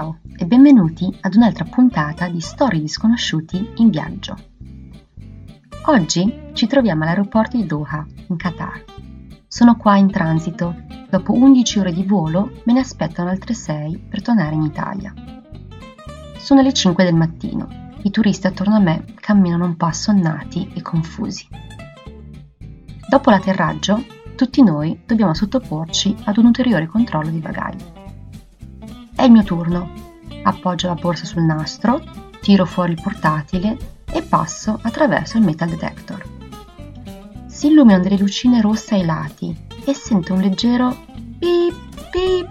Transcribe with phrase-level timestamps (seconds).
[0.00, 4.34] Ciao e benvenuti ad un'altra puntata di Storie di sconosciuti in viaggio.
[5.88, 8.82] Oggi ci troviamo all'aeroporto di Doha, in Qatar.
[9.46, 10.74] Sono qua in transito.
[11.10, 15.12] Dopo 11 ore di volo me ne aspettano altre 6 per tornare in Italia.
[16.38, 17.68] Sono le 5 del mattino.
[18.00, 21.46] I turisti attorno a me camminano un po' assonnati e confusi.
[23.06, 24.02] Dopo l'atterraggio,
[24.34, 27.99] tutti noi dobbiamo sottoporci ad un ulteriore controllo di bagagli.
[29.20, 29.90] È il mio turno.
[30.44, 32.02] Appoggio la borsa sul nastro,
[32.40, 33.76] tiro fuori il portatile
[34.10, 36.26] e passo attraverso il metal detector.
[37.46, 39.54] Si illuminano delle lucine rosse ai lati
[39.84, 40.96] e sento un leggero
[41.38, 42.48] pip pip.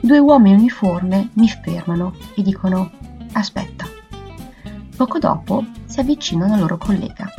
[0.00, 2.90] Due uomini in uniforme mi fermano e dicono
[3.32, 3.84] aspetta.
[4.96, 7.30] Poco dopo si avvicina una loro collega.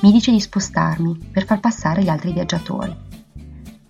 [0.00, 2.92] Mi dice di spostarmi per far passare gli altri viaggiatori.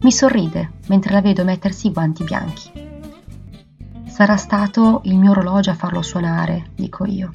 [0.01, 2.82] Mi sorride mentre la vedo mettersi i guanti bianchi.
[4.23, 7.33] Sarà stato il mio orologio a farlo suonare, dico io.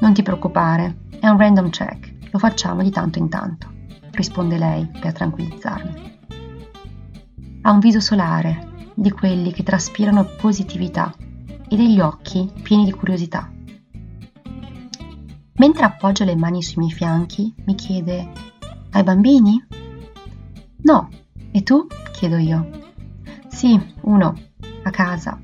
[0.00, 3.68] Non ti preoccupare, è un random check, lo facciamo di tanto in tanto,
[4.10, 6.18] risponde lei per tranquillizzarmi.
[7.62, 11.14] Ha un viso solare, di quelli che traspirano positività,
[11.68, 13.48] e degli occhi pieni di curiosità.
[15.54, 18.28] Mentre appoggia le mani sui miei fianchi, mi chiede:
[18.90, 19.64] Hai bambini?
[20.78, 21.08] No.
[21.52, 21.86] E tu?
[22.10, 22.70] chiedo io.
[23.46, 24.34] Sì, uno,
[24.82, 25.38] a casa.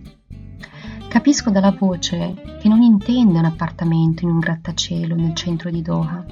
[1.12, 6.24] Capisco dalla voce che non intende un appartamento in un grattacielo nel centro di Doha.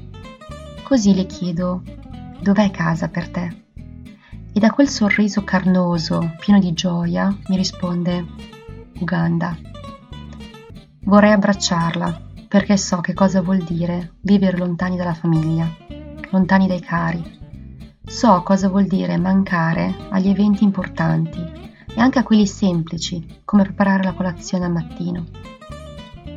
[0.83, 1.83] Così le chiedo:
[2.41, 3.65] Dov'è casa per te?
[4.51, 8.25] E da quel sorriso carnoso, pieno di gioia, mi risponde:
[9.01, 9.55] Uganda.
[11.01, 15.69] Vorrei abbracciarla perché so che cosa vuol dire vivere lontani dalla famiglia,
[16.31, 17.23] lontani dai cari.
[18.07, 21.69] So cosa vuol dire mancare agli eventi importanti
[22.01, 25.27] e anche a quelli semplici, come preparare la colazione al mattino.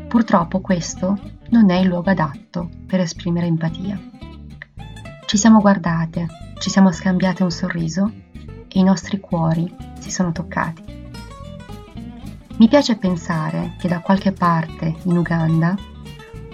[0.10, 1.18] Purtroppo questo
[1.52, 3.98] non è il luogo adatto per esprimere empatia.
[5.26, 6.28] Ci siamo guardate,
[6.60, 8.12] ci siamo scambiate un sorriso
[8.68, 10.84] e i nostri cuori si sono toccati.
[12.58, 15.78] Mi piace pensare che da qualche parte in Uganda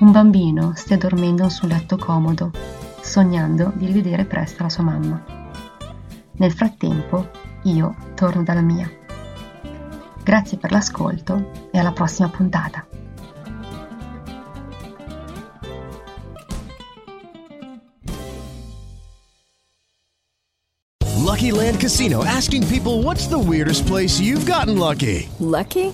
[0.01, 2.51] un bambino stia dormendo sul letto comodo,
[3.01, 5.25] sognando di rivedere presto la sua mamma.
[6.33, 7.31] Nel frattempo
[7.63, 8.97] io torno dalla mia.
[10.23, 12.85] Grazie per l'ascolto e alla prossima puntata.
[21.29, 25.29] Lucky Land Casino asking people what's the weirdest place you've gotten lucky?
[25.39, 25.93] Lucky?